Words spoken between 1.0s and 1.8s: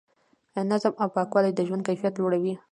او پاکوالی د